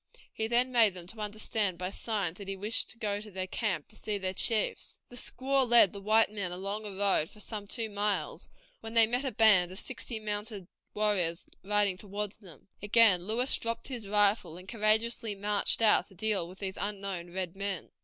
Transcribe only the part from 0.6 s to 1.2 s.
made them